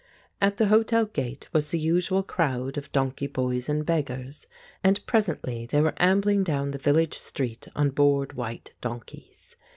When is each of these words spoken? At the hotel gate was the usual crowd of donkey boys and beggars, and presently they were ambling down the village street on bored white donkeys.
At 0.41 0.57
the 0.57 0.69
hotel 0.69 1.05
gate 1.05 1.47
was 1.53 1.69
the 1.69 1.77
usual 1.77 2.23
crowd 2.23 2.75
of 2.75 2.91
donkey 2.91 3.27
boys 3.27 3.69
and 3.69 3.85
beggars, 3.85 4.47
and 4.83 4.99
presently 5.05 5.67
they 5.67 5.79
were 5.79 5.93
ambling 5.97 6.43
down 6.43 6.71
the 6.71 6.79
village 6.79 7.13
street 7.19 7.67
on 7.75 7.91
bored 7.91 8.33
white 8.33 8.73
donkeys. 8.81 9.55